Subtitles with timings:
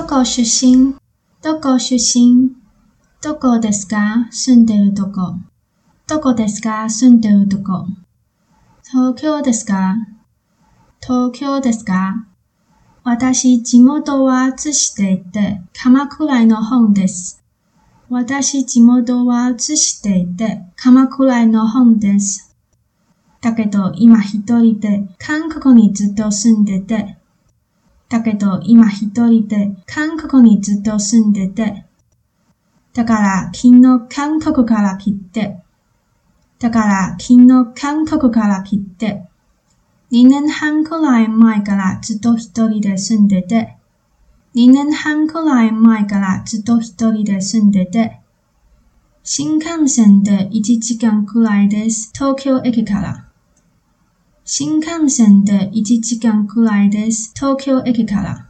[0.00, 0.94] どこ出身？
[1.42, 2.52] どこ出身？
[3.22, 4.28] どこですか？
[4.30, 5.34] 住んでるとこ。
[6.08, 6.88] どこですか？
[6.88, 7.84] 住んでるとこ。
[8.82, 9.96] 東京ですか？
[11.02, 12.26] 東京ですか？
[13.04, 17.44] 私、地元は津市でいて、鎌倉の本です。
[18.08, 22.56] 私、地元は津市でいて、鎌倉の本です。
[23.42, 27.18] だけど、今一人で韓国にずっと住んでて、
[28.10, 31.84] だけど、今一人で韓国にずっと住んでて、
[32.92, 35.58] だから、昨日韓国から来て、
[36.58, 39.22] だから、昨日韓国から来て、
[40.10, 43.76] 2年半くらい前からずっと一人で住んでて、
[44.56, 48.18] 2年半くらい前からずっと一人で住んでて、
[49.22, 52.10] 新幹線で1時間くらいです。
[52.12, 53.29] 東京駅から。
[54.52, 57.32] 新幹線で1時間くらいです。
[57.36, 58.48] 東京駅から。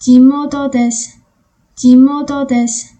[0.00, 1.22] 地元です。
[1.76, 2.98] 地元です。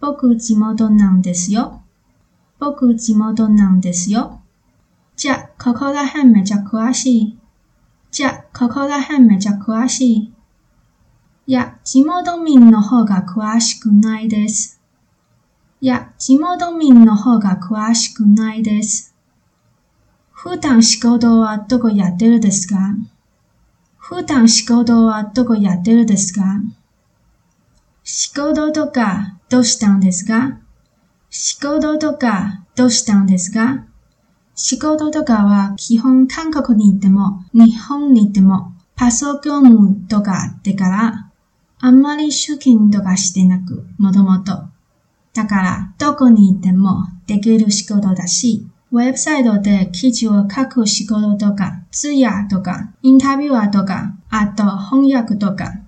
[0.00, 1.82] 僕地元なんですよ。
[2.58, 4.40] 僕地元なんですよ。
[5.14, 7.38] じゃ、ここら辺めちゃ詳しい。
[8.10, 10.32] じゃ、ここら辺めちゃ詳しい。
[11.46, 14.80] いや、地元民の方が詳しくないです。
[15.82, 19.11] いや、地元民の方が詳しくないです。
[20.44, 22.74] 普段仕事はどこやってるですか？
[23.96, 26.42] 普段仕事はどこやってるですか？
[28.02, 30.58] 仕事とかどうしたんですか？
[31.30, 33.84] 仕事とかどうしたんですか？
[34.56, 41.30] 仕事とかは基本韓国にいても日本にいてもパソコンとかあってから
[41.78, 44.64] あんまり出勤とかしてなくもともと。
[45.34, 55.82] だからどこにいてもできる仕事だし、ウェブサイトで記事を書く仕事とか、通訳とか、インタビュアーとか、あと翻訳とか、